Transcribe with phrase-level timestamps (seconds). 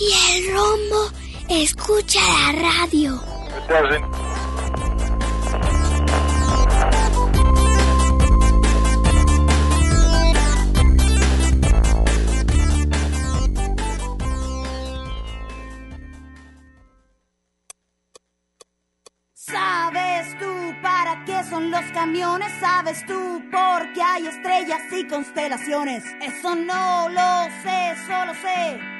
[0.00, 1.10] Y el rombo
[1.50, 3.20] escucha la radio.
[19.34, 20.46] ¿Sabes tú
[20.82, 22.50] para qué son los camiones?
[22.58, 26.04] ¿Sabes tú por qué hay estrellas y constelaciones?
[26.22, 28.99] Eso no lo sé, solo sé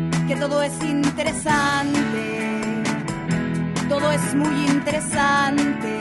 [0.41, 2.23] todo es interesante,
[3.87, 5.93] todo es muy interesante.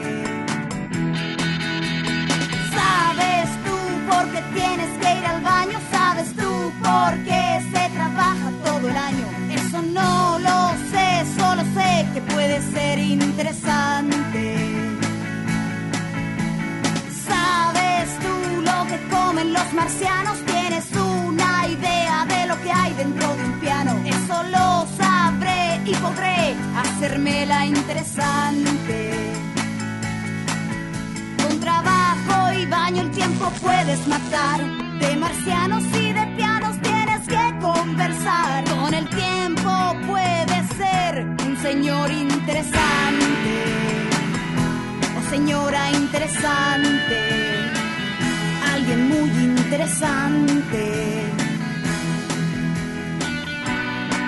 [2.74, 3.76] ¿Sabes tú
[4.10, 5.78] por qué tienes que ir al baño?
[5.90, 9.26] ¿Sabes tú por qué se trabaja todo el año?
[9.50, 14.56] Eso no lo sé, solo sé que puede ser interesante.
[17.28, 20.49] ¿Sabes tú lo que comen los marcianos?
[25.90, 29.10] Y podré hacérmela interesante.
[31.42, 34.60] Con trabajo y baño el tiempo puedes matar.
[35.00, 38.64] De marcianos y de pianos tienes que conversar.
[38.64, 43.54] Con el tiempo puedes ser un señor interesante.
[45.18, 47.18] O señora interesante.
[48.72, 51.29] Alguien muy interesante.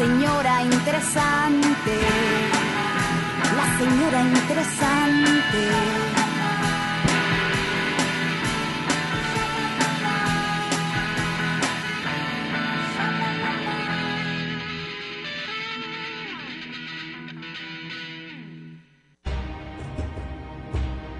[0.00, 1.94] señora interesante,
[3.54, 5.60] la señora interesante.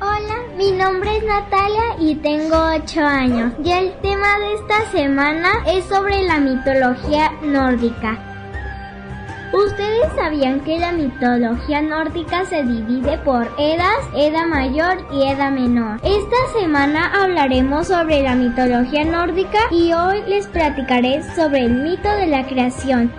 [0.00, 3.52] Hola, mi nombre es Natalia y tengo 8 años.
[3.62, 8.29] Y el tema de esta semana es sobre la mitología nórdica.
[9.66, 16.00] ¿Ustedes sabían que la mitología nórdica se divide por edas, edad mayor y edad menor?
[16.03, 22.26] Esta semana hablaremos sobre la mitología nórdica y hoy les platicaré sobre el mito de
[22.28, 23.12] la creación.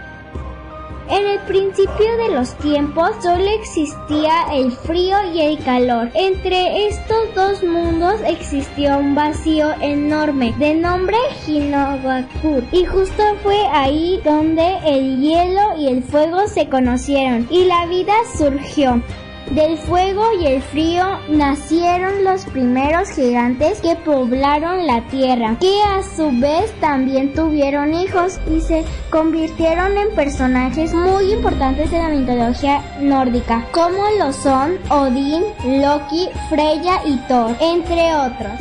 [1.11, 6.09] En el principio de los tiempos solo existía el frío y el calor.
[6.13, 12.63] Entre estos dos mundos existió un vacío enorme de nombre Hinogakur.
[12.71, 18.13] Y justo fue ahí donde el hielo y el fuego se conocieron y la vida
[18.37, 19.01] surgió.
[19.51, 26.01] Del fuego y el frío nacieron los primeros gigantes que poblaron la tierra, que a
[26.03, 32.81] su vez también tuvieron hijos y se convirtieron en personajes muy importantes de la mitología
[33.01, 38.57] nórdica, como lo son Odín, Loki, Freya y Thor, entre otros.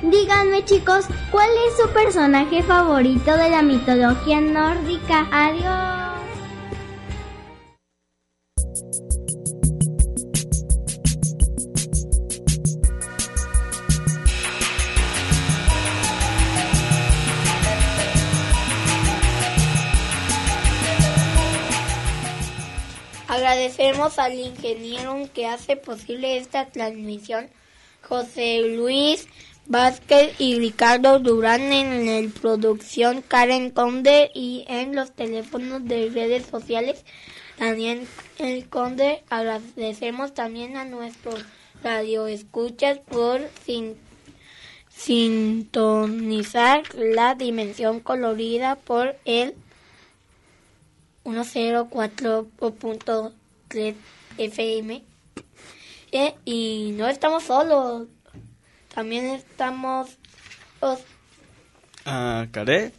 [0.00, 5.26] Díganme chicos, ¿cuál es su personaje favorito de la mitología nórdica?
[5.30, 6.15] Adiós.
[23.56, 27.48] Agradecemos al ingeniero que hace posible esta transmisión,
[28.02, 29.28] José Luis
[29.64, 36.44] Vázquez y Ricardo Durán en el producción Karen Conde y en los teléfonos de redes
[36.44, 37.02] sociales
[37.58, 38.06] Daniel
[38.36, 39.24] el Conde.
[39.30, 41.42] Agradecemos también a nuestros
[41.82, 43.96] radioescuchas por sin,
[44.90, 49.54] sintonizar la dimensión colorida por el
[53.76, 53.94] 104.3
[54.38, 55.02] FM.
[56.12, 58.08] Eh, y no estamos solos.
[58.94, 60.08] También estamos
[60.80, 61.00] los,
[62.04, 62.92] Ah, Care.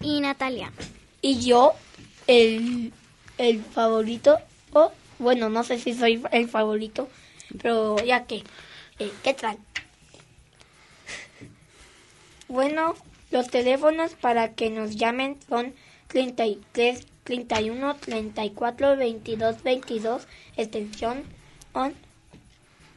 [0.00, 0.72] Y Natalia.
[1.20, 1.72] y yo,
[2.26, 2.92] el,
[3.38, 4.38] el favorito.
[4.72, 7.08] O, bueno, no sé si soy el favorito,
[7.60, 8.44] pero ya que.
[8.98, 9.58] eh, ¿Qué tal?
[12.48, 12.94] Bueno,
[13.30, 15.74] los teléfonos para que nos llamen son
[16.08, 20.26] 33 31 34 22 22,
[20.56, 21.24] extensión
[21.72, 21.94] on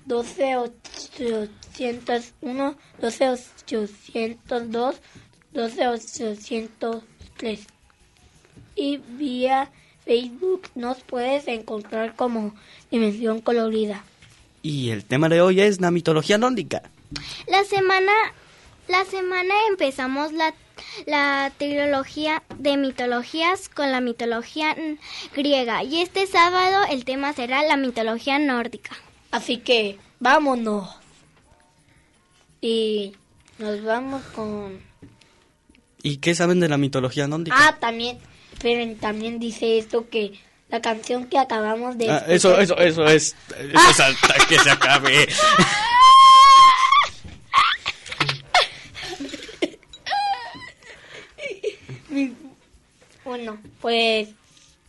[0.05, 4.95] 12 801, 12 802,
[5.53, 7.67] 12 803.
[8.75, 9.71] Y vía
[10.05, 12.53] Facebook nos puedes encontrar como
[12.89, 14.03] Dimensión Colorida.
[14.61, 16.83] Y el tema de hoy es la mitología nórdica.
[17.47, 18.11] La semana,
[18.87, 20.53] la semana empezamos la,
[21.05, 24.75] la trilogía de mitologías con la mitología
[25.35, 25.83] griega.
[25.83, 28.95] Y este sábado el tema será la mitología nórdica.
[29.31, 30.89] Así que vámonos.
[32.61, 33.13] Y
[33.59, 34.79] nos vamos con...
[36.01, 37.55] ¿Y qué saben de la mitología nórdica?
[37.57, 38.17] Ah, también,
[38.53, 40.39] esperen, también dice esto que
[40.69, 42.09] la canción que acabamos de...
[42.09, 43.35] Ah, eso, eso, eso es.
[43.57, 45.27] Eso es hasta que se acabe.
[53.47, 54.27] Bueno, pues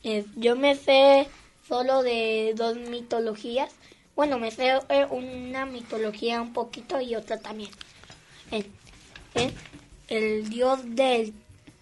[0.03, 1.29] eh, yo me sé
[1.69, 3.71] solo de dos mitologías.
[4.17, 7.71] Bueno, me sé eh, una mitología un poquito y otra también.
[8.51, 8.67] Eh,
[9.37, 9.53] eh,
[10.09, 11.35] el dios del,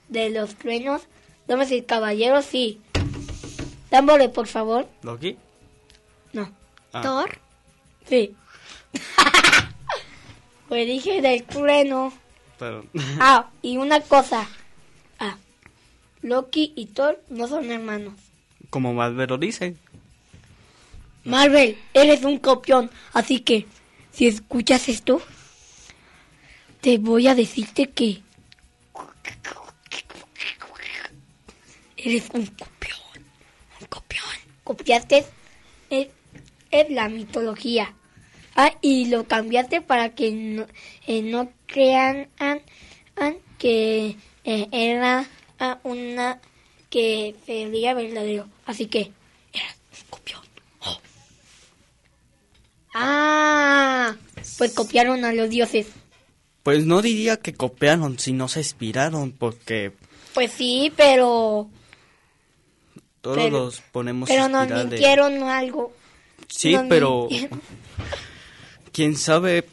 [0.09, 1.01] de los truenos,
[1.47, 2.79] damas y caballeros, sí.
[3.91, 4.87] Dámosle, por favor.
[5.03, 5.39] ¿Loki?
[6.35, 6.53] No.
[6.93, 7.01] Ah.
[7.01, 7.39] Thor.
[8.07, 8.37] Sí.
[10.69, 12.13] pues dije del trueno.
[12.59, 12.85] Pero,
[13.19, 14.47] Ah, y una cosa.
[15.19, 15.39] Ah,
[16.27, 18.15] Loki y Thor no son hermanos.
[18.71, 19.77] como Marvel lo dice.
[21.25, 23.67] Marvel, eres un copión, así que
[24.13, 25.23] si escuchas esto,
[26.81, 28.23] te voy a decirte que
[31.97, 32.99] eres un copión,
[33.81, 34.25] un copión.
[34.65, 35.25] Copiaste
[35.91, 36.09] es,
[36.71, 37.95] es la mitología.
[38.57, 40.67] Ah, y lo cambiaste para que no,
[41.07, 42.63] eh, no crean an-
[43.17, 45.27] an que eh, era
[45.59, 46.41] ah, una
[46.91, 48.49] que sería verdadero.
[48.65, 49.13] Así que
[49.53, 50.41] eras un copión.
[50.81, 50.99] Oh.
[52.95, 54.15] Ah,
[54.59, 55.89] pues copiaron a los dioses.
[56.63, 59.93] Pues no diría que copiaron, sino se inspiraron, porque
[60.35, 61.69] Pues sí, pero
[63.21, 65.93] todos Pero- los ponemos pero nos inspirar de- mintieron algo.
[66.49, 67.61] Sí, nos pero mintieron.
[68.93, 69.65] quién sabe.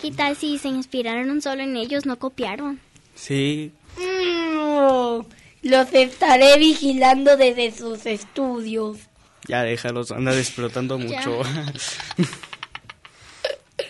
[0.00, 2.80] ¿Qué tal si se inspiraron solo en ellos, no copiaron?
[3.14, 5.20] Sí, Mm,
[5.62, 8.98] los estaré vigilando desde sus estudios.
[9.46, 11.42] ya déjalos, anda explotando mucho.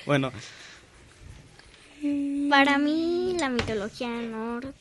[0.07, 0.33] bueno,
[2.49, 4.75] Para mí la mitología nórdica,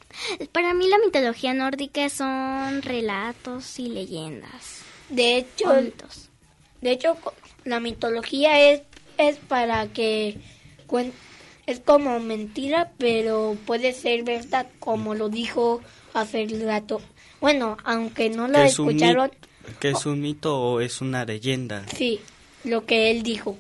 [0.52, 4.82] para mí la mitología nórdica son relatos y leyendas.
[5.10, 5.70] De hecho,
[6.82, 7.18] de hecho
[7.66, 8.82] la mitología es
[9.18, 10.38] es para que
[10.88, 11.12] cuen-
[11.72, 15.82] es como mentira, pero puede ser verdad, como lo dijo
[16.14, 17.02] hace rato.
[17.42, 19.32] Bueno, aunque no lo ¿qué es, un mi- escucharon,
[19.80, 21.86] ¿qué es un mito o es una leyenda?
[21.96, 22.20] sí,
[22.64, 23.58] lo que él dijo.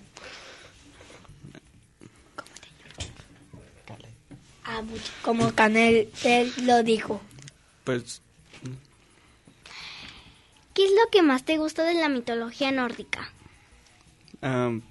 [4.63, 7.22] Ah, mucho, como Canel él lo dijo.
[7.84, 8.22] Pues
[10.74, 13.32] ¿Qué es lo que más te gusta de la mitología nórdica?
[14.42, 14.82] Am,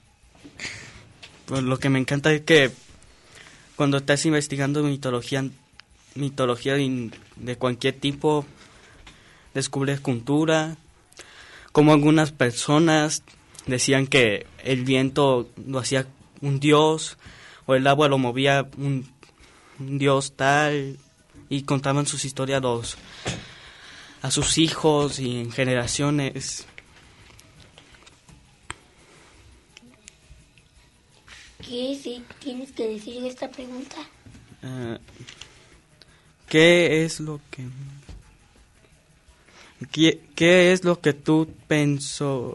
[1.47, 2.71] pues lo que me encanta es que
[3.78, 5.49] cuando estás investigando mitología,
[6.16, 8.44] mitología de cualquier tipo,
[9.54, 10.76] descubres cultura,
[11.70, 13.23] como algunas personas
[13.66, 16.08] decían que el viento lo hacía
[16.40, 17.18] un dios,
[17.66, 19.08] o el agua lo movía un,
[19.78, 20.99] un dios tal,
[21.49, 22.97] y contaban sus historias a los,
[24.23, 26.66] a sus hijos y en generaciones.
[31.69, 33.97] ¿Qué sí tienes que decir esta pregunta?
[34.63, 34.99] Ah,
[36.49, 37.67] ¿Qué es lo que...
[39.93, 42.55] ¿Qué, qué es lo que tú pensó?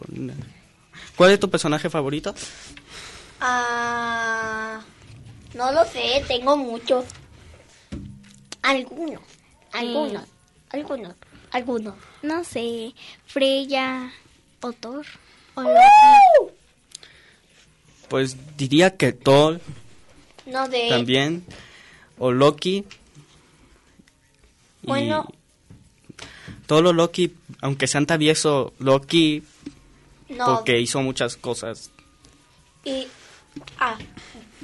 [1.15, 2.33] ¿Cuál es tu personaje favorito?
[3.39, 4.81] Ah,
[5.53, 7.05] No lo sé, tengo muchos.
[8.63, 9.21] Algunos,
[9.73, 10.23] algunos,
[10.69, 11.15] algunos,
[11.51, 11.95] algunos.
[12.23, 12.93] No sé,
[13.27, 14.11] Freya
[14.61, 15.05] o Thor.
[15.55, 16.49] O ¡Uh!
[18.13, 19.59] Pues diría que Thor
[20.45, 20.87] No de...
[20.87, 21.43] también.
[22.19, 22.85] O Loki.
[24.83, 25.27] Bueno.
[26.67, 29.41] Todo lo Loki, aunque sean travieso, Loki,
[30.29, 31.89] No, porque hizo muchas cosas.
[32.85, 33.07] y...
[33.79, 33.97] Ah,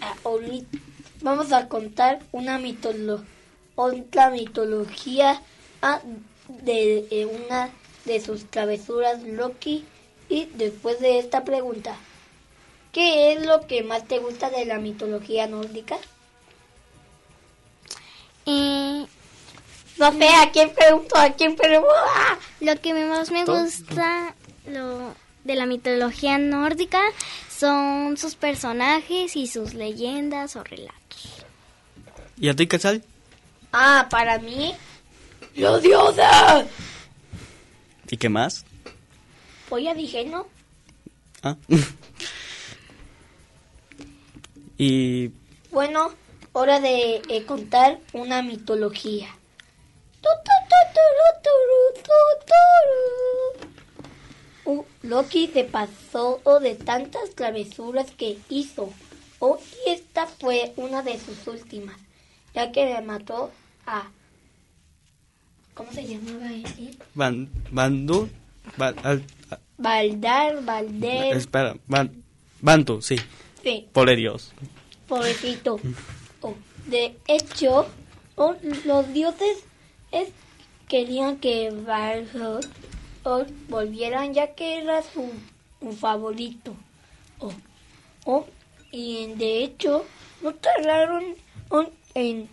[0.01, 0.77] ah, ahorita
[1.23, 3.25] vamos a contar una mitología,
[3.73, 5.41] otra mitología
[5.81, 6.01] ah,
[6.49, 7.71] de una
[8.05, 9.85] de sus travesuras Loki.
[10.29, 11.97] Y después de esta pregunta,
[12.91, 15.97] ¿qué es lo que más te gusta de la mitología nórdica?
[18.45, 19.05] Eh,
[19.97, 21.17] No sé, ¿a quién pregunto?
[21.17, 21.93] ¿A quién pregunto?
[22.15, 22.37] ¡Ah!
[22.61, 24.35] lo que más me gusta
[24.67, 27.01] lo, de la mitología nórdica
[27.49, 31.43] son sus personajes y sus leyendas o relatos.
[32.37, 33.03] ¿Y a ti qué tal?
[33.73, 34.73] Ah, para mí,
[35.55, 36.25] los dioses.
[38.09, 38.65] ¿Y qué más?
[39.67, 40.47] Pues ya dije, ¿no?
[41.43, 41.55] Ah.
[44.79, 45.31] y
[45.71, 46.11] Bueno,
[46.53, 49.27] hora de eh, contar una mitología.
[54.65, 58.91] Uh, Loki se pasó de tantas travesuras que hizo.
[59.39, 61.97] Oh, y esta fue una de sus últimas,
[62.53, 63.51] ya que le mató
[63.85, 64.09] a...
[65.73, 66.97] ¿Cómo se llamaba él?
[67.15, 68.29] Van, Bandu,
[68.77, 69.23] Ba- al-
[71.37, 72.23] espera, Ban,
[72.61, 73.15] Bantu, sí,
[73.63, 74.51] Sí, pobre Dios.
[75.07, 75.79] pobrecito.
[76.41, 76.53] Oh,
[76.87, 77.87] de hecho,
[78.35, 79.63] oh, los dioses
[80.11, 80.29] es-
[80.87, 82.59] querían que Valhalla
[83.23, 85.31] oh, volvieran ya que era su,
[85.81, 86.73] su favorito.
[88.91, 90.05] Y de hecho,
[90.41, 91.35] no tardaron
[92.15, 92.49] en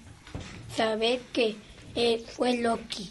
[0.75, 1.56] saber que
[1.94, 3.10] eh, fue Loki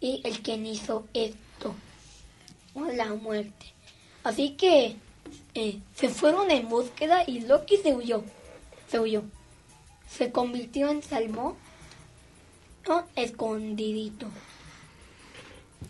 [0.00, 1.74] y el quien hizo esto,
[2.74, 3.66] la muerte.
[4.22, 4.96] Así que
[5.54, 8.24] eh, se fueron en búsqueda y Loki se huyó.
[8.88, 9.22] Se huyó.
[10.08, 11.54] Se convirtió en salmón
[13.16, 14.26] escondidito.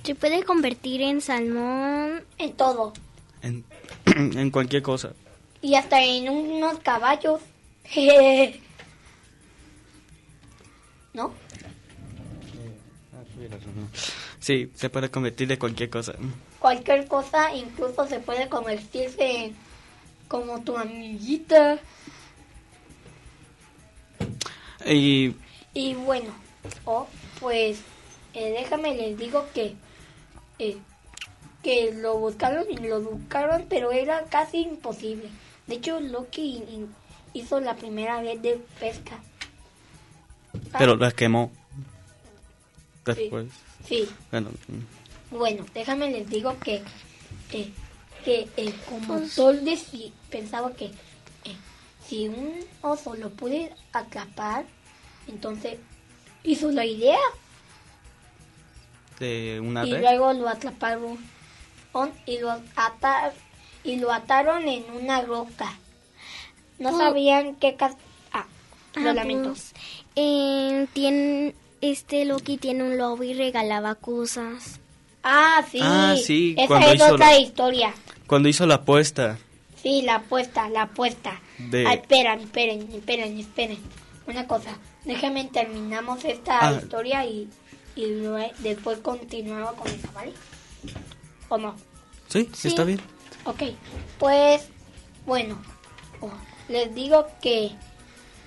[0.02, 2.24] Se puede convertir en salmón.
[2.38, 2.92] En todo.
[3.42, 3.64] En,
[4.06, 5.12] en cualquier cosa.
[5.62, 7.40] Y hasta en unos caballos.
[11.14, 11.32] ¿No?
[14.40, 16.14] Sí, se puede convertir de cualquier cosa.
[16.64, 19.56] Cualquier cosa incluso se puede convertirse en
[20.28, 21.78] como tu amiguita.
[24.86, 25.34] Y
[25.74, 26.32] Y bueno,
[26.86, 27.06] oh,
[27.38, 27.80] pues
[28.32, 29.74] eh, déjame les digo que
[30.58, 30.78] eh,
[31.62, 35.28] que lo buscaron y lo buscaron, pero era casi imposible.
[35.66, 36.64] De hecho, Loki
[37.34, 39.20] hizo la primera vez de pesca.
[40.78, 41.52] Pero la quemó.
[43.04, 43.48] Después.
[43.86, 45.03] Sí, Bueno, mm,
[45.38, 46.82] bueno, déjame les digo que
[47.52, 47.70] eh,
[48.24, 51.56] que eh, como Thor deci- pensaba que eh,
[52.06, 54.64] si un oso lo puede atrapar,
[55.28, 55.78] entonces
[56.42, 57.18] hizo la idea
[59.20, 60.00] de una y red.
[60.00, 61.18] luego lo atraparon
[61.92, 63.32] on- y lo atar
[63.84, 65.78] y lo ataron en una roca.
[66.78, 67.94] No Pu- sabían qué cas
[68.32, 68.46] ah,
[68.96, 69.50] lo Ah, lamento.
[69.50, 69.72] pues,
[70.16, 74.80] eh, tiene, este Loki tiene un lobo y regalaba cosas.
[75.24, 75.78] Ah, sí.
[75.82, 77.94] Ah, sí, Esa cuando es hizo otra la- historia.
[78.26, 79.38] Cuando hizo la apuesta
[79.82, 81.40] Sí, la apuesta, la apuesta.
[81.58, 81.86] de...
[81.86, 83.78] Ah, esperen, esperen, esperen, esperen.
[84.26, 86.72] Una cosa, déjenme terminamos esta Ah.
[86.80, 87.48] historia y,
[87.96, 88.04] y
[88.60, 90.32] después continuamos con esa, ¿vale?
[91.50, 91.74] ¿O no?
[92.28, 92.68] Sí, Sí.
[92.68, 93.00] está bien.
[93.44, 93.62] Ok,
[94.18, 94.62] pues
[95.26, 95.60] bueno,
[96.22, 96.30] oh,
[96.68, 97.70] les digo que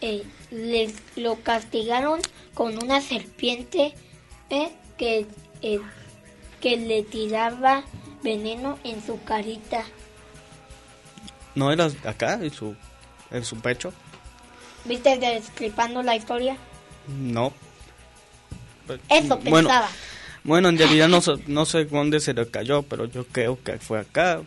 [0.02, 2.20] eh, les lo castigaron
[2.56, 3.94] con una serpiente
[4.50, 5.28] eh, que,
[5.62, 5.80] eh,
[6.68, 7.84] que le tiraba
[8.24, 9.86] veneno en su carita.
[11.56, 12.76] ¿No era acá, en su,
[13.32, 13.94] en su pecho?
[14.84, 16.58] ¿Viste descripando la historia?
[17.08, 17.54] No.
[19.10, 19.88] Eso pensaba.
[20.44, 23.78] Bueno, en realidad no, sé- no sé dónde se le cayó, pero yo creo que
[23.80, 24.42] fue acá.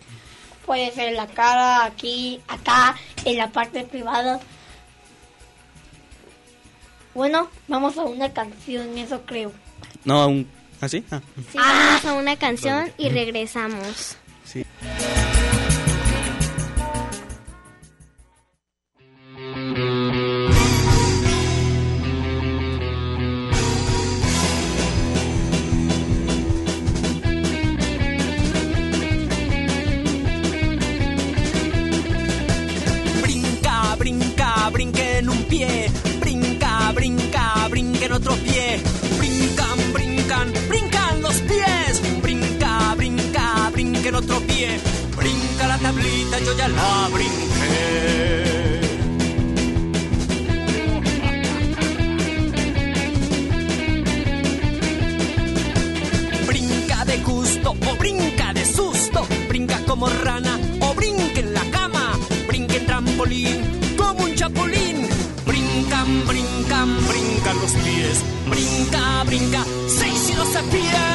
[0.67, 4.41] Puede ser la cara, aquí, acá, en la parte privada.
[7.15, 9.53] Bueno, vamos a una canción, eso creo.
[10.05, 10.47] No, aún...
[10.47, 10.60] ¿Así?
[10.81, 11.05] Ah, Sí,
[11.55, 14.17] vamos a una canción y regresamos.
[14.45, 14.65] sí.
[46.45, 48.81] Yo ya la brinqué.
[56.47, 59.27] Brinca de gusto o brinca de susto.
[59.49, 62.19] Brinca como rana o brinca en la cama.
[62.47, 65.09] Brinca en trampolín como un chapulín.
[65.47, 68.23] Brincan, brincan, brincan los pies.
[68.49, 71.10] Brinca, brinca, seis y doce pies.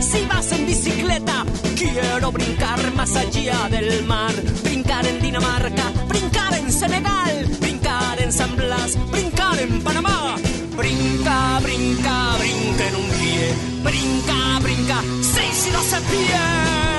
[0.00, 1.44] Si vas en bicicleta.
[1.76, 4.32] Quiero brincar más allá del mar.
[4.62, 10.36] Brincar en Dinamarca, brincar en Senegal, brincar en San Blas, brincar en Panamá.
[10.76, 13.54] Brinca, brinca, brinca en un pie.
[13.82, 16.97] Brinca, brinca, seis y doce pies.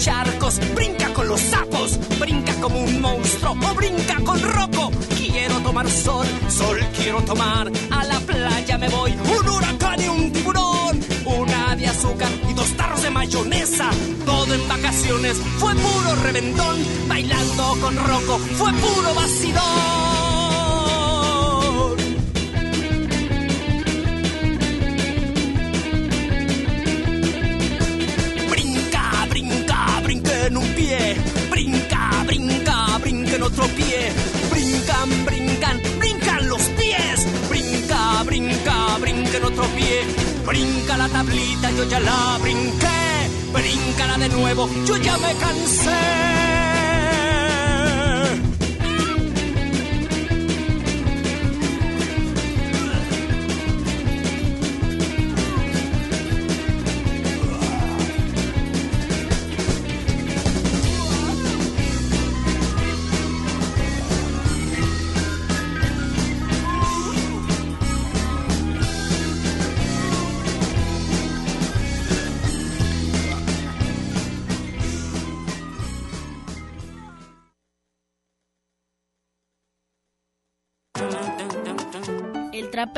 [0.00, 4.90] Charcos, brinca con los sapos, brinca como un monstruo o brinca con roco.
[5.16, 7.70] Quiero tomar sol, sol quiero tomar.
[7.90, 11.00] A la playa me voy, un huracán y un tiburón.
[11.26, 13.90] Una de azúcar y dos tarros de mayonesa.
[14.24, 16.76] Todo en vacaciones fue puro reventón.
[17.06, 20.19] Bailando con roco fue puro vacilón.
[31.70, 34.10] Brinca, brinca, brinca en otro pie.
[34.50, 37.26] Brincan, brincan, brincan los pies.
[37.48, 40.02] Brinca, brinca, brinca en otro pie.
[40.44, 43.30] Brinca la tablita, yo ya la brinqué.
[43.52, 46.59] Bríncala de nuevo, yo ya me cansé.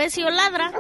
[0.02, 0.72] El trapecio ladra.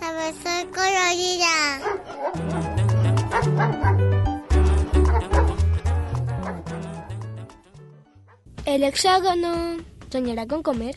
[0.00, 1.80] A ver, soy colorida.
[8.66, 9.78] El hexágono
[10.10, 10.94] soñará con comer.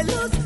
[0.00, 0.39] I luz.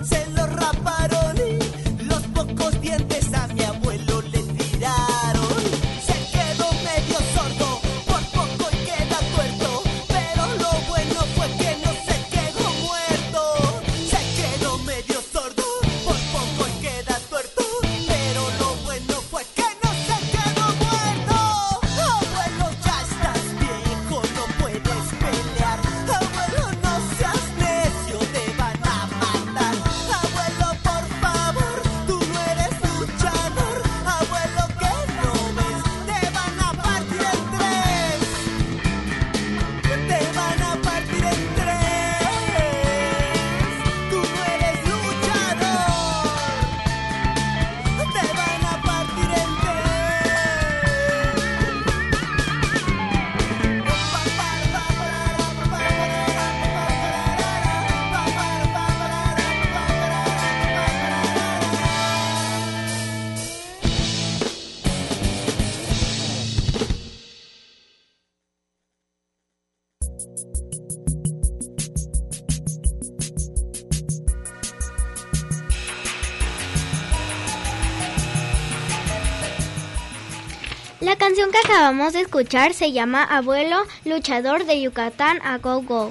[81.84, 86.10] Acabamos de escuchar se llama Abuelo Luchador de Yucatán a Go Go.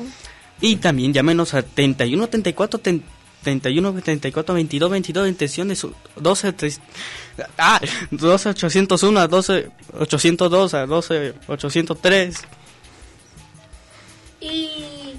[0.61, 2.79] Y también llámenos a 31 34
[3.41, 6.81] 31 34 22 22 intenciones 12 3,
[7.57, 7.81] ah
[8.11, 12.41] 12 801 a 12 802 a 12 803
[14.41, 15.15] y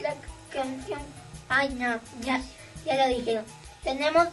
[0.00, 0.14] la
[0.50, 1.00] canción
[1.50, 2.40] ay no ya
[2.86, 3.44] ya lo dijeron
[3.82, 4.28] tenemos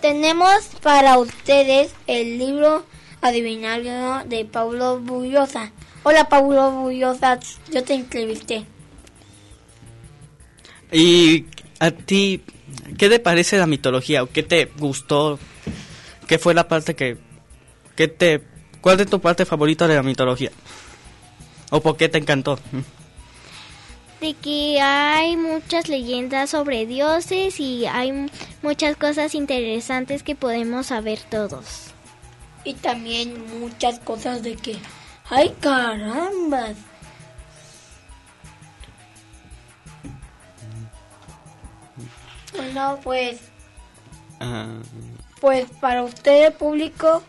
[0.00, 2.84] tenemos para ustedes el libro
[3.24, 7.38] adivinario de Paulo Bullosa hola Paulo Bullosa
[7.72, 8.66] yo te entrevisté
[10.94, 11.46] y
[11.80, 12.40] a ti,
[12.96, 14.22] ¿qué te parece la mitología?
[14.22, 15.38] ¿O qué te gustó?
[16.28, 17.18] ¿Qué fue la parte que,
[17.96, 18.42] que te...
[18.80, 20.52] ¿Cuál es tu parte favorita de la mitología?
[21.70, 22.58] ¿O por qué te encantó?
[24.20, 28.30] De que hay muchas leyendas sobre dioses y hay
[28.62, 31.93] muchas cosas interesantes que podemos saber todos.
[32.64, 34.78] Y también muchas cosas de que...
[35.28, 36.76] ¡Ay, carambas!
[42.56, 43.40] Bueno, pues.
[45.40, 47.22] Pues para ustedes, público,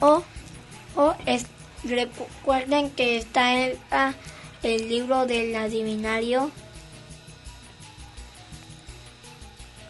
[0.00, 0.22] o,
[0.94, 1.46] o es,
[1.84, 4.12] recuerden que está el, ah,
[4.62, 6.50] el libro del adivinario.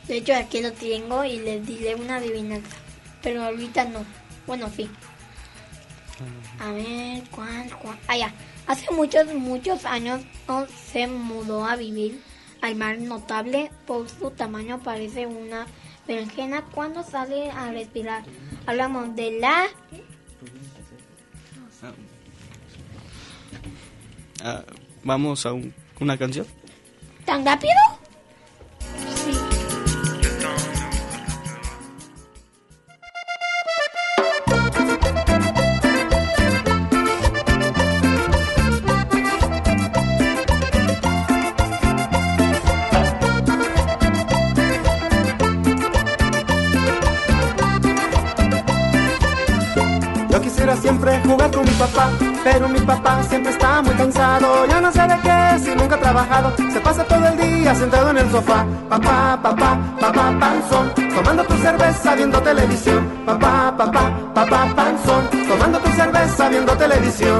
[0.08, 2.76] De hecho, aquí lo tengo y les diré una adivinanza.
[3.22, 4.04] Pero ahorita no.
[4.46, 4.88] Bueno, sí.
[6.60, 7.98] A ver, ¿cuál, cuál?
[8.08, 8.32] Ah, ya.
[8.66, 12.20] Hace muchos, muchos años no se mudó a vivir
[12.62, 15.66] al mar notable por su tamaño parece una
[16.06, 18.24] berenjena cuando sale a respirar.
[18.66, 19.66] Hablamos de la...
[24.42, 24.64] Ah,
[25.04, 25.52] Vamos a
[26.00, 26.46] una canción.
[27.24, 27.72] ¿Tan rápido?
[29.14, 29.45] siempre
[52.46, 54.66] pero mi papá siempre está muy cansado.
[54.68, 58.10] Ya no sé de qué, si nunca ha trabajado, se pasa todo el día sentado
[58.10, 58.64] en el sofá.
[58.88, 63.02] Papá, papá, papá, panzón, tomando tu cerveza viendo televisión.
[63.26, 67.35] Papá, papá, papá, panzón, tomando tu cerveza viendo televisión.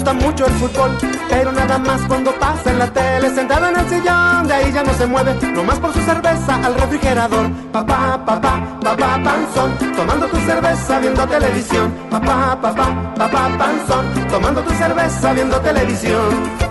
[0.00, 0.96] Gusta mucho el fútbol,
[1.28, 4.82] pero nada más cuando pasa en la tele, sentado en el sillón, de ahí ya
[4.82, 7.50] no se mueve, nomás por su cerveza al refrigerador.
[7.70, 11.92] Papá, papá, papá, panzón, tomando tu cerveza viendo televisión.
[12.10, 16.69] Papá, papá, papá, panzón, tomando tu cerveza viendo televisión.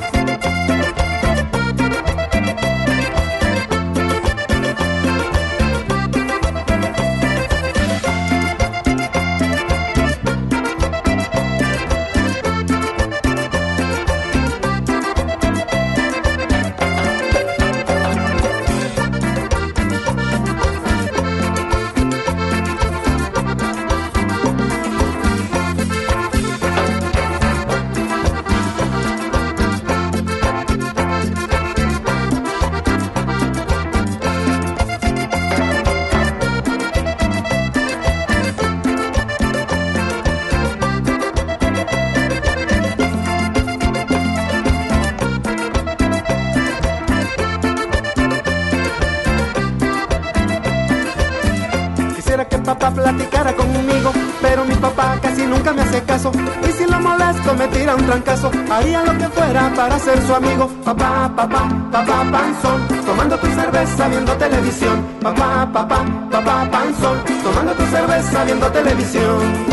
[58.72, 60.70] Haría lo que fuera para ser su amigo.
[60.84, 65.06] Papá, papá, papá, panzón, tomando tu cerveza viendo televisión.
[65.22, 69.69] Papá, papá, papá, panzón, tomando tu cerveza viendo televisión.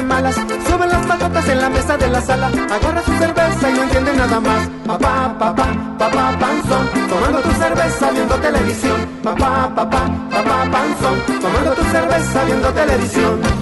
[0.00, 0.34] De malas.
[0.34, 4.12] Sube las patatas en la mesa de la sala, agarra su cerveza y no entiende
[4.14, 4.68] nada más.
[4.86, 5.66] Papá, papá,
[5.98, 8.96] papá, panzón, tomando tu cerveza viendo televisión.
[9.22, 13.59] Papá, papá, papá, panzón, tomando tu cerveza viendo televisión.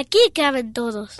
[0.00, 1.10] Aquí caben todos.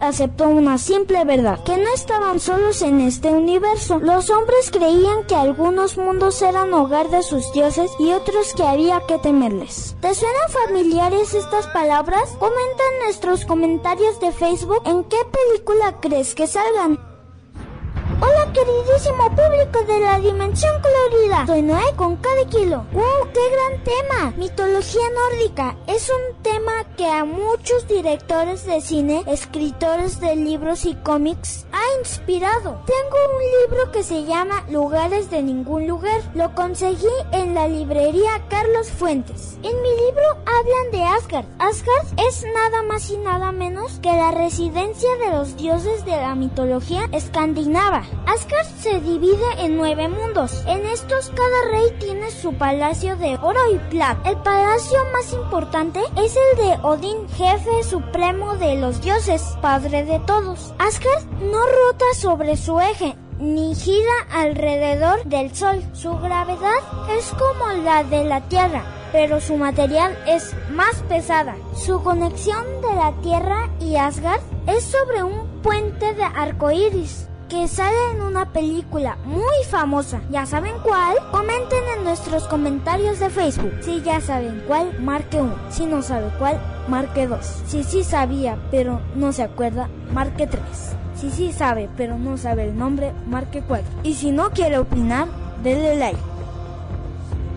[0.00, 3.98] Aceptó una simple verdad, que no estaban solos en este universo.
[3.98, 9.02] Los hombres creían que algunos mundos eran hogar de sus dioses y otros que había
[9.06, 9.96] que temerles.
[10.00, 12.30] ¿Te suenan familiares estas palabras?
[12.38, 17.11] Comenta en nuestros comentarios de Facebook en qué película crees que salgan.
[18.52, 22.84] Queridísimo público de la dimensión colorida, soy Noé con cada kilo.
[22.92, 23.32] ¡Wow!
[23.32, 24.34] ¡Qué gran tema!
[24.36, 30.94] Mitología nórdica es un tema que a muchos directores de cine, escritores de libros y
[30.96, 32.82] cómics ha inspirado.
[32.86, 36.20] Tengo un libro que se llama Lugares de ningún lugar.
[36.34, 39.56] Lo conseguí en la librería Carlos Fuentes.
[39.62, 41.46] En mi libro hablan de Asgard.
[41.58, 46.34] Asgard es nada más y nada menos que la residencia de los dioses de la
[46.34, 48.04] mitología escandinava.
[48.78, 50.64] Se divide en nueve mundos.
[50.66, 54.28] En estos cada rey tiene su palacio de oro y plata.
[54.28, 60.18] El palacio más importante es el de Odín, jefe supremo de los dioses, padre de
[60.20, 60.74] todos.
[60.78, 65.82] Asgard no rota sobre su eje, ni gira alrededor del Sol.
[65.92, 66.80] Su gravedad
[67.16, 71.54] es como la de la Tierra, pero su material es más pesada.
[71.76, 78.12] Su conexión de la Tierra y Asgard es sobre un puente de arcoíris que sale
[78.12, 80.22] en una película muy famosa.
[80.30, 81.18] ¿Ya saben cuál?
[81.30, 83.74] Comenten en nuestros comentarios de Facebook.
[83.82, 85.56] Si ya saben cuál, marque uno.
[85.68, 87.44] Si no sabe cuál, marque dos.
[87.66, 90.96] Si sí sabía, pero no se acuerda, marque tres.
[91.14, 93.92] Si sí sabe, pero no sabe el nombre, marque cuatro.
[94.02, 95.28] Y si no quiere opinar,
[95.62, 96.18] denle like.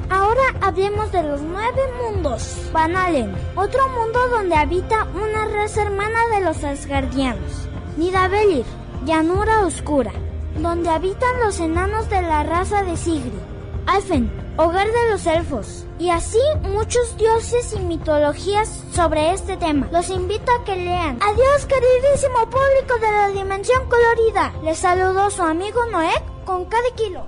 [0.10, 2.70] Ahora hablemos de los nueve mundos.
[2.74, 7.70] Vanalen, otro mundo donde habita una raza hermana de los asgardianos.
[7.96, 8.66] Nidavellir,
[9.06, 10.12] llanura oscura,
[10.58, 13.40] donde habitan los enanos de la raza de Sigri.
[13.86, 15.86] Alfen, hogar de los elfos.
[16.00, 19.88] Y así muchos dioses y mitologías sobre este tema.
[19.92, 21.20] Los invito a que lean.
[21.22, 24.54] Adiós queridísimo público de la dimensión colorida.
[24.64, 26.14] Les saludó su amigo Noé
[26.44, 27.26] con cada kilo.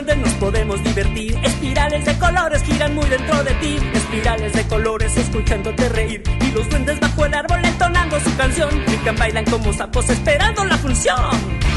[0.00, 1.38] Cueva de los duendes nos podemos divertir.
[1.42, 3.78] Espirales de colores giran muy dentro de ti.
[3.94, 6.22] Espirales de colores escuchándote reír.
[6.40, 8.70] Y los duendes bajo el árbol entonando su canción.
[8.86, 11.69] Brincan, bailan como sapos esperando la función.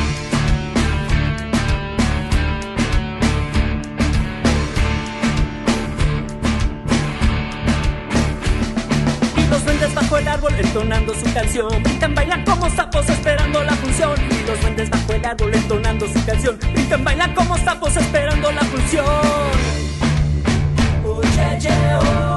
[10.43, 11.83] Árbol entonando su canción.
[11.83, 14.11] Brincan, bailan como sapos esperando la función.
[14.29, 16.59] Y los duendes bajo el árbol entonando su canción.
[16.73, 19.05] Brincan, bailan como sapos esperando la función.
[21.05, 21.21] Oh,
[21.59, 22.32] yeah, oh.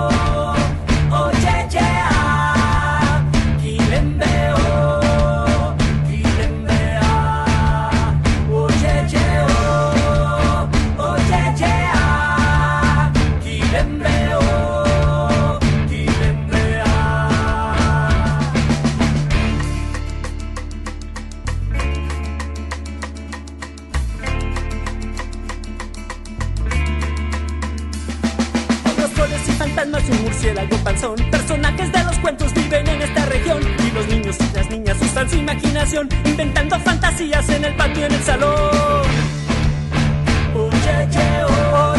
[30.96, 31.30] Panzón.
[31.30, 33.62] Personajes de los cuentos viven en esta región.
[33.62, 38.12] Y los niños y las niñas usan su imaginación, inventando fantasías en el patio, en
[38.12, 39.06] el salón.
[40.84, 41.94] Yeah, oh,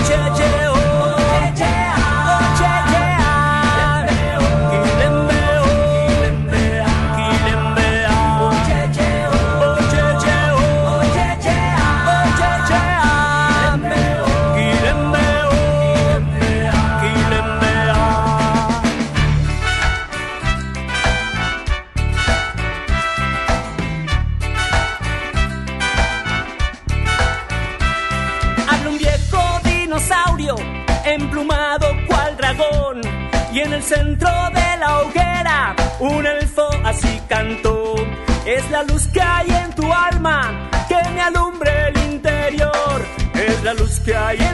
[33.88, 37.96] centro de la hoguera, un elfo así cantó.
[38.46, 43.06] Es la luz que hay en tu alma que me alumbre el interior.
[43.34, 44.47] Es la luz que hay en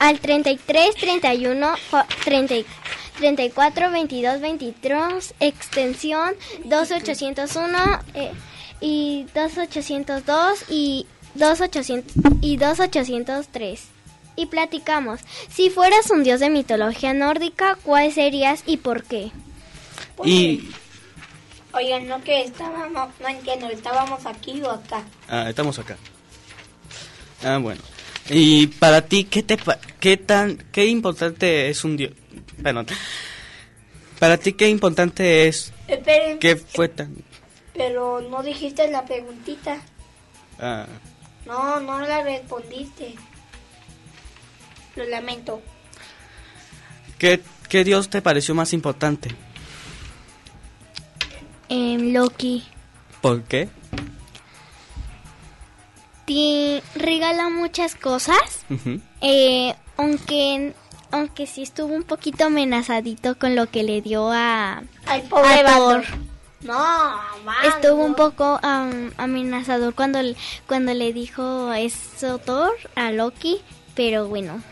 [0.00, 2.54] al 33 31 cua- 30
[3.18, 6.34] 34 22 23 extensión
[6.64, 8.32] 2801 eh,
[8.80, 13.84] y 2802 y 2800 y 2803
[14.36, 15.20] y platicamos.
[15.50, 19.30] Si fueras un dios de mitología nórdica, ¿cuál serías y por qué?
[20.24, 20.70] Y
[21.72, 25.04] Oigan, no que estábamos, no entiendo, ¿estábamos aquí o acá?
[25.28, 25.96] ah, estamos acá.
[27.44, 27.80] Ah, bueno.
[28.30, 29.58] Y para ti, ¿qué te
[29.98, 32.12] qué tan qué importante es un dios?
[32.62, 32.86] Perdón.
[34.20, 35.72] Para ti, ¿qué importante es?
[35.88, 37.14] Esperen, ¿Qué fue tan?
[37.74, 39.80] pero no dijiste la preguntita.
[40.58, 40.86] ah,
[41.46, 43.14] No, no la respondiste.
[44.96, 45.62] Lo lamento.
[47.18, 49.30] ¿qué, ¿Qué dios te pareció más importante?
[51.68, 52.64] Em, Loki.
[53.20, 53.68] ¿Por qué?
[56.94, 58.64] Regala muchas cosas.
[59.20, 60.74] Eh, aunque
[61.12, 65.64] aunque sí estuvo un poquito amenazadito con lo que le dio a, Al pobre a
[65.76, 66.02] Thor.
[66.02, 66.04] Baldur.
[66.62, 66.74] No,
[67.44, 70.20] man, Estuvo un poco am, amenazador cuando,
[70.68, 73.60] cuando le dijo eso Thor a Loki,
[73.96, 74.62] pero bueno.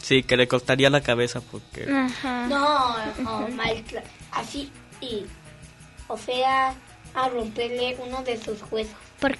[0.00, 1.86] Sí, que le cortaría la cabeza porque...
[1.92, 2.46] Ajá.
[2.46, 4.02] No, no, maestra.
[4.30, 5.26] Así, y.
[6.08, 6.74] O sea,
[7.14, 8.94] a romperle uno de sus huesos.
[9.20, 9.36] Por-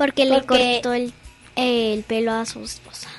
[0.00, 1.12] porque le cortó el,
[1.56, 3.10] el pelo a su esposa.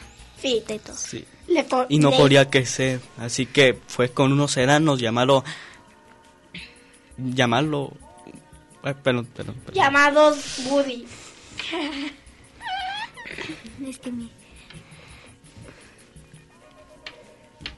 [0.42, 0.96] Sí, De todo.
[0.98, 1.24] Sí.
[1.48, 5.44] le Y no le- podía crecer, así que fue con unos eranos llamarlo...
[7.18, 7.92] Llamarlo...
[8.84, 9.76] eh, perdón, perdón, perdón.
[9.76, 11.06] Llamados Woody.
[13.88, 14.30] Es que me-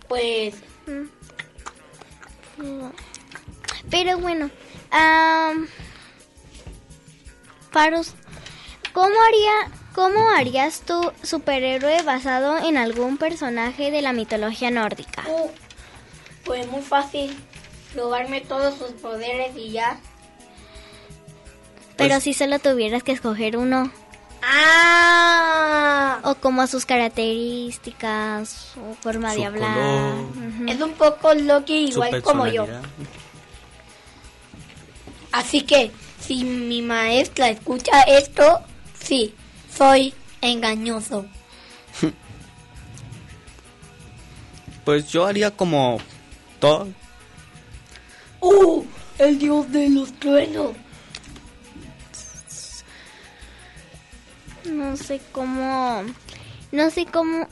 [0.07, 0.55] Pues,
[3.89, 4.49] Pero bueno,
[4.91, 5.67] am,
[7.71, 8.13] Faros,
[8.93, 15.23] ¿cómo haría, cómo harías tu superhéroe basado en algún personaje de la mitología nórdica?
[15.27, 15.49] uh,
[16.45, 17.35] pues muy fácil.
[17.95, 19.99] Robarme todos sus poderes y ya.
[21.95, 23.91] Pero Pues- si solo tuvieras que escoger uno,
[24.41, 26.19] ¡Ah!
[26.23, 30.13] o como sus características, o forma Su de hablar.
[30.67, 32.65] Es un poco Loki Su igual como yo.
[35.31, 38.61] Así que, si mi maestra escucha esto,
[39.03, 39.33] sí,
[39.75, 41.25] soy engañoso.
[44.83, 45.97] Pues yo haría como...
[46.59, 46.87] Thor.
[48.41, 48.83] ¡Uh!
[49.17, 50.73] El dios de los truenos.
[54.65, 56.03] No sé cómo,
[56.71, 57.47] no sé cómo,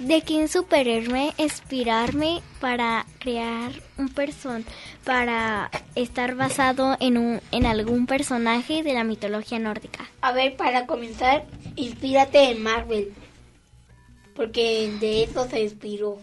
[0.00, 4.64] de quién superhéroe inspirarme para crear un person,
[5.06, 10.04] para estar basado en un, en algún personaje de la mitología nórdica.
[10.20, 11.44] A ver, para comenzar,
[11.76, 13.14] inspírate en Marvel.
[14.34, 16.18] Porque de eso se inspiró.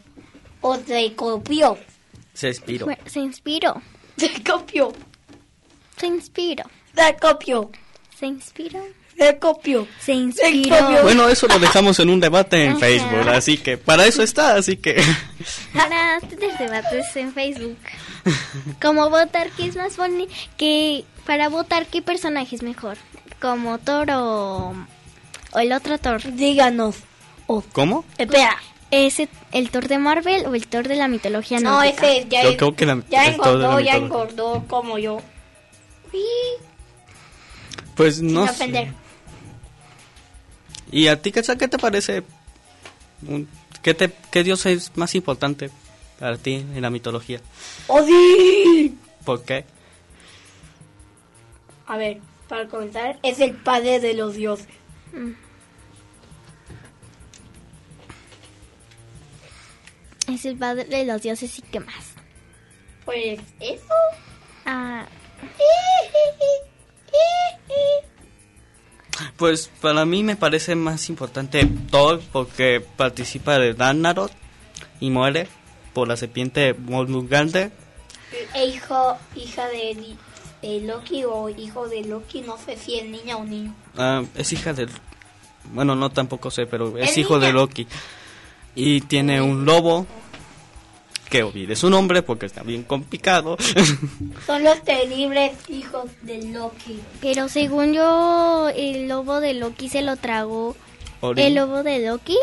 [0.60, 1.78] O se copió.
[2.34, 2.88] Se inspiró.
[3.06, 3.82] Se inspiró,
[4.18, 4.92] Se copió.
[5.98, 6.64] se inspiró,
[6.94, 7.72] Se copió.
[8.20, 8.84] se inspiró,
[9.18, 9.88] Se copió.
[10.00, 10.14] se copió.
[10.14, 11.04] inspiró.
[11.04, 12.80] Bueno, eso lo dejamos en un debate en Ajá.
[12.80, 15.02] Facebook, así que para eso está, así que...
[15.74, 17.78] Para tener debates en Facebook.
[18.82, 22.98] Como votar qué es más bonito, que para votar qué personaje es mejor,
[23.42, 24.74] como Thor o,
[25.52, 26.22] o el otro Thor.
[26.36, 26.96] Díganos.
[27.74, 28.06] ¿Cómo?
[28.18, 28.56] Espera.
[28.92, 29.18] ¿Es
[29.52, 32.08] el Thor de Marvel o el Thor de la mitología No, nórdica?
[32.14, 35.18] ese ya, Yo creo que la- ya engordó, ya engordó como yo.
[36.14, 36.22] Uy,
[37.96, 38.52] Pues sin no sé.
[38.52, 38.94] ofender.
[40.92, 42.24] ¿Y a ti, Quetzal, qué te parece?
[43.82, 45.72] ¿Qué, te, ¿Qué dios es más importante
[46.24, 47.42] para ti en la mitología?
[47.88, 48.98] ¡Odín!
[49.26, 49.66] ¿Por qué?
[51.86, 54.70] A ver, para comenzar, es el padre de los dioses.
[60.30, 62.14] Es el padre de los dioses y qué más.
[63.04, 63.94] Pues eso.
[64.66, 65.06] Ah,
[69.36, 74.32] Pues para mí me parece más importante Thor porque participa de Ragnarok
[75.02, 75.50] y muere
[75.94, 77.72] por la serpiente Mormungandr.
[78.56, 80.16] E hijo, hija de,
[80.62, 83.74] de Loki o hijo de Loki, no sé si es niña o niño.
[83.98, 84.90] Ah, es hija del...
[85.74, 87.60] Bueno, no tampoco sé, pero es Es hijo de niña.
[87.60, 87.88] Loki.
[88.76, 90.08] Y tiene un lobo
[91.30, 93.58] que olvide su nombre porque está bien complicado.
[94.46, 97.00] Son los terribles hijos de Loki.
[97.22, 100.76] pero según yo, el lobo de Loki se lo tragó.
[101.22, 101.46] Odín.
[101.46, 102.38] El lobo de Loki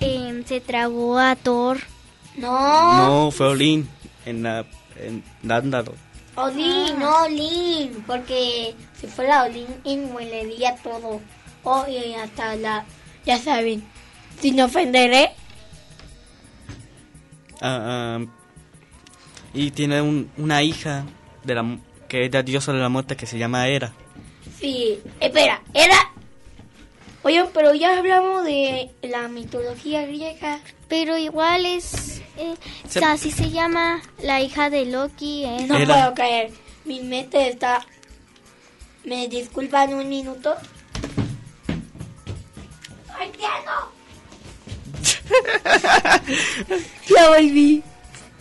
[0.00, 1.78] em, se tragó a Thor.
[2.36, 3.88] No, No, fue Olin
[4.24, 4.64] en, la,
[5.00, 5.94] en Ragnarok.
[6.36, 11.20] Odín, no Olin, porque si fuera Olin, inmuelería todo.
[11.64, 12.84] Oh, y hasta la,
[13.24, 13.82] ya saben,
[14.40, 15.30] sin ofenderé.
[17.60, 18.24] Ah, ah,
[19.54, 21.06] y tiene un- una hija
[21.42, 21.78] de la,
[22.08, 23.92] que es la diosa de la muerte que se llama Hera.
[24.60, 25.96] Sí, espera, era...
[27.22, 30.60] Oye, pero ya hablamos de la mitología griega.
[30.88, 32.15] Pero igual es...
[32.36, 32.54] eh,
[32.88, 35.44] Se- así se llama la hija de Loki.
[35.44, 35.66] ¿eh?
[35.68, 35.94] No Era.
[35.94, 36.50] puedo creer.
[36.84, 37.84] Mi mente está...
[39.04, 40.54] ¿Me disculpan un minuto?
[43.18, 43.96] ¡Ay, piano!
[47.08, 47.82] ya volví.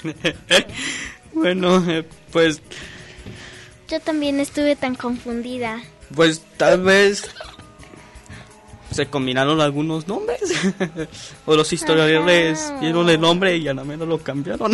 [1.34, 2.62] bueno, eh, pues,
[3.88, 5.82] Yo también estuve tan confundida.
[6.16, 7.30] pues tal vez
[8.96, 10.40] se combinaron algunos nombres.
[11.46, 12.80] o los historiadores Ajá.
[12.80, 14.72] vieron el nombre y a la menos lo cambiaron.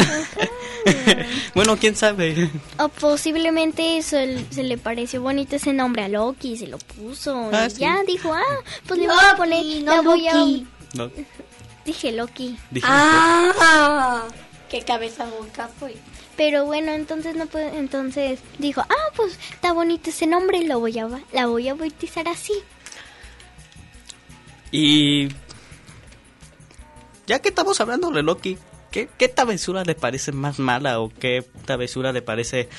[1.56, 2.50] bueno, quién sabe.
[2.78, 7.50] O posiblemente se le pareció bonito ese nombre a Loki, se lo puso.
[7.52, 7.78] Ah, y sí.
[7.82, 8.44] ya dijo, ah,
[8.88, 9.66] pues le voy a poner.
[9.84, 10.68] no la voy a- Loki.
[10.94, 11.10] No,
[11.86, 12.58] Dije Loki.
[12.70, 14.24] dije, ¡Ah!
[14.70, 15.96] ¡Qué cabeza boca fue!
[16.38, 20.98] Pero bueno, entonces no puede, entonces dijo, ah, pues está bonito ese nombre, lo voy
[21.00, 22.54] a, la voy a bautizar así.
[24.72, 25.30] Y
[27.28, 28.58] ya que estamos hablando de Loki,
[28.92, 32.70] ¿qué, qué travesura le parece más mala o qué travesura le parece...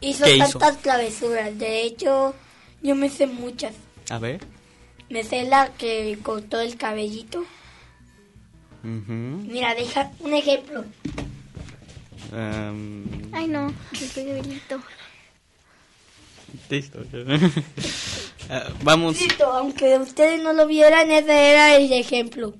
[0.00, 0.58] Hizo ¿Qué hizo?
[0.58, 1.58] tantas travesuras.
[1.58, 2.34] De hecho,
[2.82, 3.74] yo me sé muchas.
[4.10, 4.40] A ver.
[5.08, 7.44] Me sé la que cortó el cabellito.
[8.82, 10.84] Mira, deja un ejemplo.
[12.34, 14.80] Em, Ay, no, el cabellito.
[16.70, 17.00] Listo.
[18.50, 19.18] Ah, vamos.
[19.18, 22.52] Listo, aunque ustedes no lo vieran, ese era el ejemplo.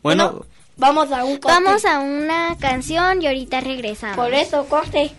[0.00, 1.58] Bueno, Vamos a un corte.
[1.58, 4.16] Vamos a una canción y ahorita regresamos.
[4.16, 5.10] Por eso, corte.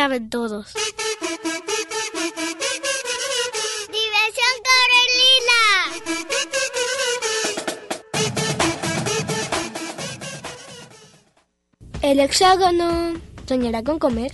[0.00, 0.72] Caben todos.
[3.96, 5.60] Diversión Corelina.
[12.00, 14.32] El hexágono soñará con comer.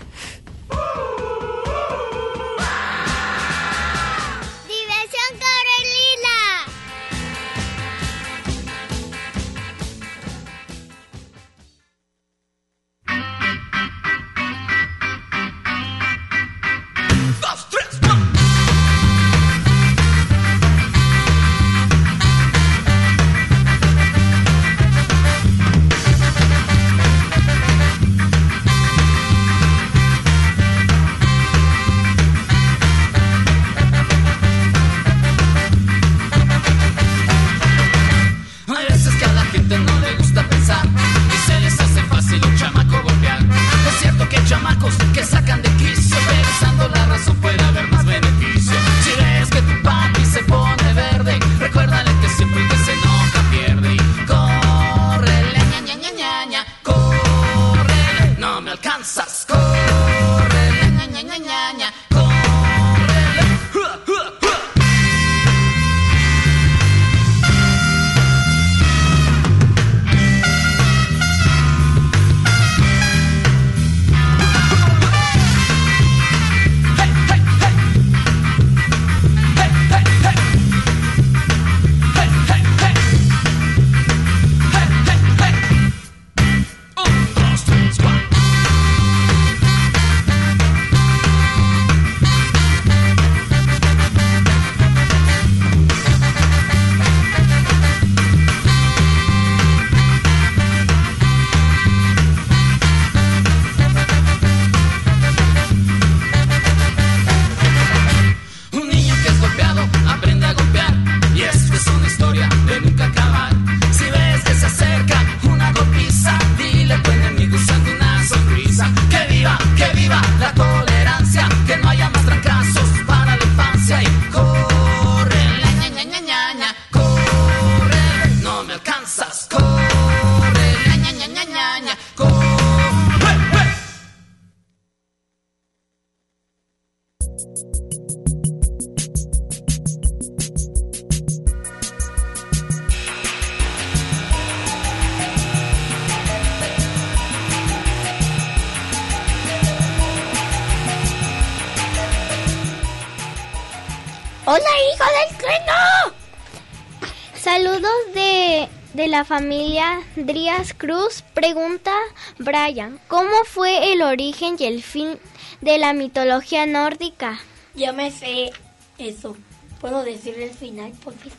[159.46, 161.22] Familia Drías Cruz.
[161.32, 161.92] Pregunta
[162.36, 165.20] Brian, ¿cómo fue el origen y el fin
[165.60, 167.38] de la mitología nórdica?
[167.76, 168.50] Yo me sé
[168.98, 169.36] eso.
[169.80, 171.30] ¿Puedo decir el final, por fin?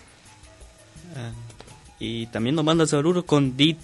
[1.18, 1.32] Ah,
[2.00, 3.76] y también nos manda saludos con Dil...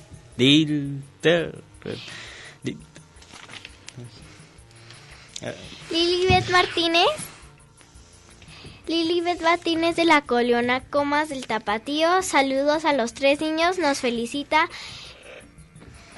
[5.41, 5.51] Ah,
[5.91, 7.32] Lilibet Martínez.
[8.87, 12.21] Lilibet Martínez de la Coliona Comas del Tapatío.
[12.21, 13.79] Saludos a los tres niños.
[13.79, 14.69] Nos felicita.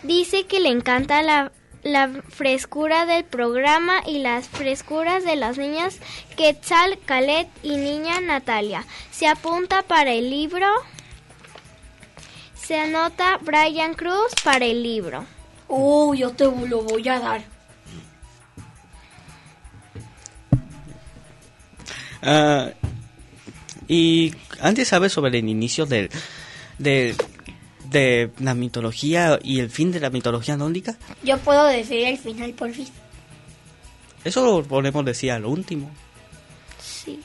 [0.02, 1.52] Dice que le encanta la,
[1.84, 6.00] la frescura del programa y las frescuras de las niñas
[6.38, 8.84] Quetzal, Calet y niña Natalia.
[9.12, 10.68] Se apunta para el libro.
[12.56, 15.24] Se anota Brian Cruz para el libro.
[15.68, 17.55] Oh, yo te lo voy a dar.
[22.26, 22.70] Ah,
[23.88, 26.10] y antes sabes sobre el inicio del,
[26.80, 27.16] del-
[27.90, 30.98] de la mitología y el fin de la mitología nórdica.
[31.24, 32.88] Yo puedo decir el final, por fin.
[34.24, 35.90] Eso lo podemos decir al último.
[36.82, 37.20] Sí.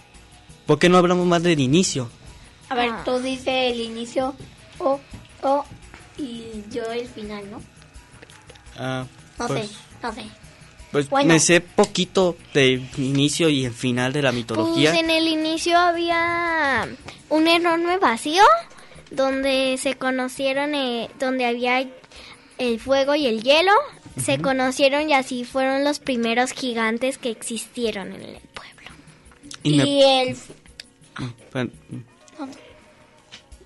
[0.67, 2.11] ¿Por qué no hablamos más del inicio?
[2.69, 4.35] A ver, tú dices el inicio
[4.79, 5.01] o,
[5.43, 5.65] o
[6.19, 7.61] y yo el final, ¿no?
[8.77, 9.07] Ah,
[9.39, 10.25] No pues, sé, no sé.
[10.93, 11.33] Pues Bueno.
[11.35, 14.91] me sé poquito del inicio y el final de la mitología.
[14.91, 16.89] Pues en el inicio había
[17.29, 18.43] un enorme vacío
[19.11, 21.89] donde se conocieron, eh, donde había
[22.59, 23.73] el fuego y el hielo.
[24.21, 28.91] Se conocieron y así fueron los primeros gigantes que existieron en el pueblo.
[29.63, 30.37] Y me- el...
[31.53, 31.71] Bueno,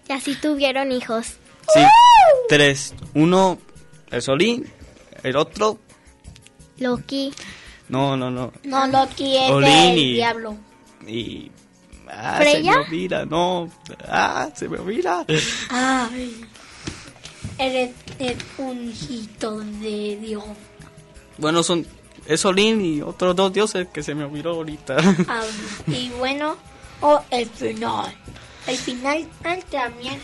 [0.08, 1.26] Y así tuvieron hijos.
[1.72, 1.80] Sí,
[2.48, 2.94] tres.
[3.14, 3.58] Uno,
[4.10, 4.70] el Solín,
[5.22, 5.78] el otro,
[6.78, 7.32] Loki.
[7.88, 8.52] no, no, no.
[8.64, 10.56] No, Loki es el y- diablo.
[11.06, 11.50] Y...
[12.08, 12.72] Ah, ¿Freya?
[12.72, 13.70] se me olvida, no.
[14.06, 15.24] Ah, se me olvida.
[15.70, 16.44] Ay.
[17.58, 20.44] eres, eres un hijito de Dios.
[21.38, 21.86] Bueno, son
[22.26, 24.96] es Olin y otros dos dioses que se me olvidó ahorita.
[25.28, 25.42] Ah,
[25.88, 26.56] y bueno,
[27.00, 28.14] o el final.
[28.66, 29.26] El final
[29.70, 30.20] también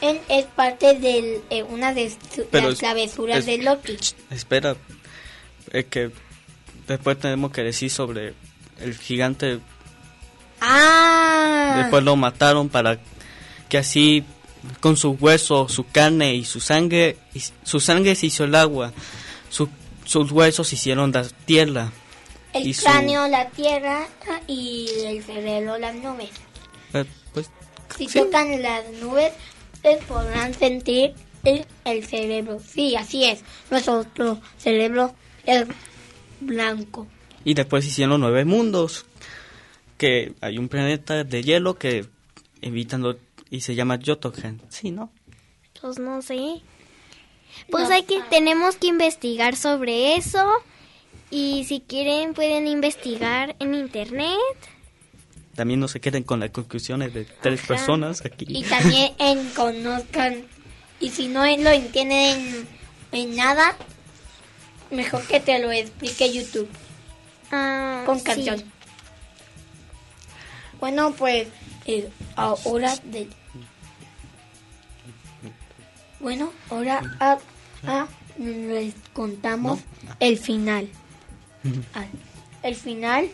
[0.00, 2.12] en- es parte de una de
[2.52, 3.96] las es- travesuras es- de Loki.
[4.30, 4.76] Espera,
[5.72, 6.10] es que
[6.86, 8.34] después tenemos que decir sobre
[8.80, 9.58] el gigante.
[10.60, 12.98] Ah, Después lo mataron para
[13.68, 14.24] que así
[14.80, 18.92] con sus huesos, su carne y su sangre, y su sangre se hizo el agua,
[19.48, 19.68] su-
[20.04, 21.90] sus huesos hicieron la tierra.
[22.52, 24.06] el y su- cráneo la tierra
[24.46, 26.30] y el cerebro las nubes.
[26.92, 27.50] eh, pues,
[27.96, 28.18] Si Sí.
[28.20, 29.32] tocan las nubes,
[29.74, 31.14] ustedes podrán sentir
[31.44, 32.58] el, el cerebro.
[32.60, 33.40] Sí, así es.
[33.70, 34.06] Nuestro
[34.58, 35.14] cerebro
[35.46, 35.66] es
[36.40, 37.06] blanco.
[37.44, 39.04] y después hicieron nueve mundos,
[39.98, 42.06] que hay un planeta de hielo que
[42.60, 43.18] evitan lo-
[43.50, 44.58] y se llama Jotunheim.
[44.68, 45.10] Sí, ¿no?
[45.80, 46.60] Pues no sé.
[47.70, 47.94] Pues No.
[47.94, 50.44] hay que, tenemos que investigar sobre eso.
[51.30, 54.36] Y si quieren pueden investigar en internet.
[55.54, 57.68] También no se queden con las conclusiones de tres Ajá.
[57.68, 58.46] personas aquí.
[58.48, 60.44] Y también en conozcan.
[61.00, 62.66] Y si no lo entienden
[63.12, 63.76] en nada,
[64.92, 66.68] mejor que te lo explique YouTube
[67.52, 68.24] Ah, con sí.
[68.24, 68.64] canción.
[70.80, 71.48] Bueno, pues
[71.84, 73.28] eh, ahora de...
[76.18, 77.38] Bueno, ahora ah,
[77.86, 78.06] ah,
[78.38, 79.80] les contamos
[80.18, 80.88] el final.
[81.94, 82.06] Ah,
[82.62, 83.28] el final...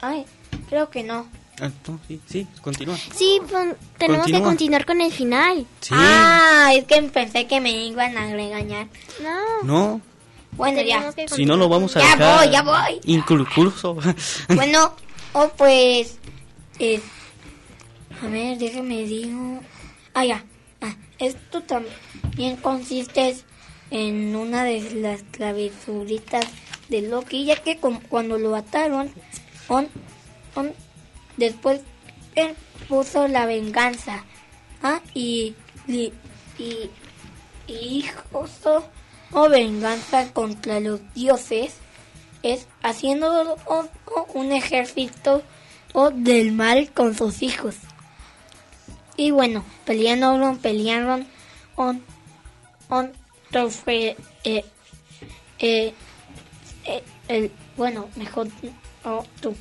[0.00, 0.24] Ay,
[0.68, 1.28] creo que no.
[1.60, 2.96] Ah, no, sí, sí, continúa.
[3.14, 5.66] Sí, pues, tenemos que continuar con el final.
[5.80, 5.94] Sí.
[5.94, 8.88] Ah, es que pensé que me iban a regañar.
[9.22, 9.62] No.
[9.62, 10.00] No,
[10.56, 11.12] Bueno, ya.
[11.28, 12.38] si no lo vamos a Ya dejar.
[12.44, 13.00] voy, ya voy.
[13.04, 13.96] Incluso.
[14.54, 14.94] Bueno,
[15.32, 16.18] o pues...
[16.78, 17.00] eh,
[18.22, 19.60] a ver, déjame digo...
[20.14, 20.44] Ah, ya.
[20.82, 23.36] Ah, esto también consiste
[23.90, 26.44] en una de las travesuritas
[26.88, 29.10] de Loki, ya que com- cuando lo ataron,
[29.68, 29.88] on,
[30.56, 30.72] on-
[31.36, 31.80] después
[32.34, 32.54] él
[32.88, 34.24] puso la venganza.
[34.82, 35.54] Ah, y...
[35.86, 36.12] y,
[36.58, 36.90] y,
[37.68, 38.84] y justo
[39.32, 41.74] o venganza contra los dioses
[42.42, 43.56] es haciendo
[44.34, 45.42] un ejército
[45.92, 47.76] o del mal con sus hijos.
[49.16, 51.26] Y bueno, pelearon, pelearon,
[51.76, 52.02] on,
[52.88, 53.12] on,
[53.70, 54.64] fue, eh,
[55.58, 55.92] eh,
[56.84, 58.48] eh, el, bueno, mejor,
[59.04, 59.54] oh, tú,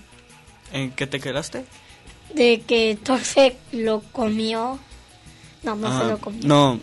[0.71, 1.65] ¿En qué te quedaste?
[2.33, 4.79] de que Torfe lo comió,
[5.63, 6.47] no, no Ah, se lo comió.
[6.47, 6.79] No,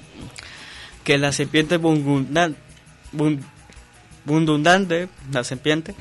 [1.04, 2.56] que la serpiente bungundan- bun-
[4.24, 5.94] bundundante, la serpiente,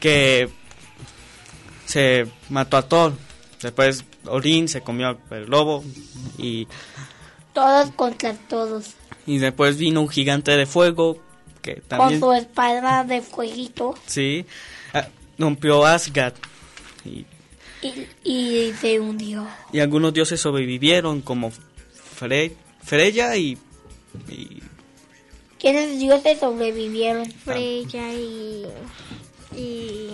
[0.00, 0.48] que
[1.86, 3.12] se mató a Thor.
[3.62, 5.84] Después Odín se comió el lobo
[6.38, 6.66] y,
[7.52, 8.94] Todos contra todos,
[9.26, 11.18] y después vino un gigante de fuego
[11.60, 14.46] que con también, su espada de fueguito, sí,
[14.94, 15.08] ah,
[15.38, 16.34] rompió Asgard.
[17.04, 17.26] Y,
[17.82, 19.46] y, y se hundió.
[19.72, 21.50] y algunos dioses sobrevivieron como
[22.18, 22.52] Fre-
[22.82, 23.58] Freya y,
[24.28, 24.62] y
[25.60, 27.30] ¿Quiénes dioses sobrevivieron?
[27.30, 28.66] Freya y...
[29.56, 30.08] y...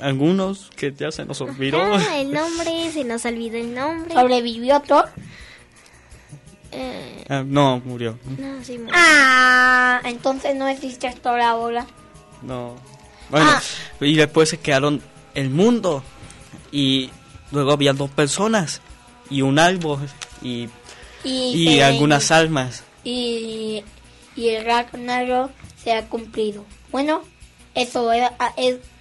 [0.00, 1.80] algunos que ya se nos olvidó.
[1.82, 4.14] Ah, el nombre, se nos olvidó el nombre.
[4.14, 5.08] ¿Sobrevivió Thor?
[6.72, 8.18] Eh, Ah, no, murió.
[8.38, 8.94] no, sí, murió.
[8.96, 11.86] Ah, entonces no existe Thor ahora.
[12.42, 12.74] No.
[13.30, 13.62] Bueno, Ah.
[14.00, 15.02] y después se quedaron
[15.34, 16.02] el mundo.
[16.70, 17.10] Y
[17.50, 18.80] luego había dos personas.
[19.30, 20.00] Y un árbol.
[20.42, 20.68] Y,
[21.24, 22.82] Y, y algunas almas.
[23.04, 23.84] Y,
[24.36, 25.50] y el Ragnarok
[25.82, 26.64] se ha cumplido.
[26.90, 27.22] Bueno,
[27.74, 28.54] eso ha,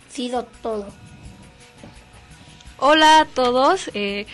[0.10, 0.88] sido todo.
[2.78, 3.90] Hola a todos.
[3.94, 4.26] eh,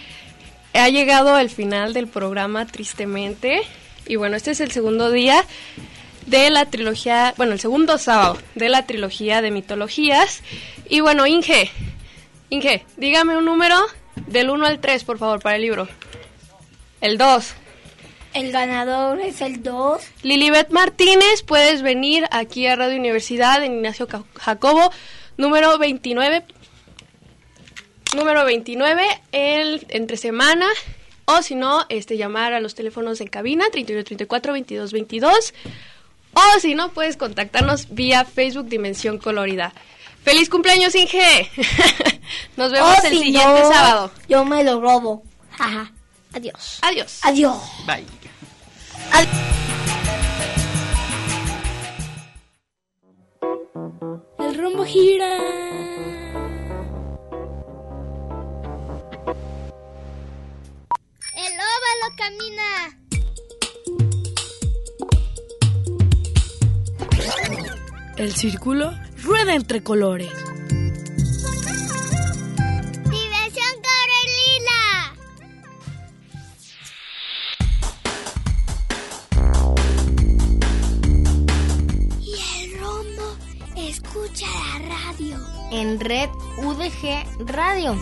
[0.74, 3.62] ha llegado el final del programa, tristemente.
[4.06, 5.44] Y bueno, este es el segundo día
[6.28, 10.42] de la trilogía, bueno, el segundo sábado de la trilogía de mitologías.
[10.88, 11.72] Y bueno, Inge,
[12.50, 13.76] Inge, dígame un número
[14.28, 15.88] del 1 al 3, por favor, para el libro.
[17.02, 17.54] El 2.
[18.34, 20.02] El ganador es el 2.
[20.24, 24.92] Lilibet Martínez, puedes venir aquí a Radio Universidad en Ignacio Jacobo,
[25.38, 26.44] número 29.
[28.16, 30.68] Número 29, el entre semana.
[31.26, 35.54] O si no, este, llamar a los teléfonos en cabina 31 34 22 22.
[36.34, 39.74] O si no, puedes contactarnos vía Facebook Dimensión Colorida.
[40.24, 41.50] ¡Feliz cumpleaños, Inge!
[42.58, 44.12] Nos vemos el si siguiente no, sábado.
[44.30, 45.24] Yo me lo robo.
[46.34, 46.80] Adiós.
[46.82, 47.20] Adiós.
[47.24, 47.58] Adiós.
[47.86, 48.06] Bye.
[54.40, 55.38] El rumbo gira.
[61.36, 62.70] El óvalo camina.
[68.18, 68.92] El círculo
[69.24, 70.32] rueda entre colores.
[84.38, 85.38] Escucha la radio.
[85.72, 87.98] En red UDG Radio.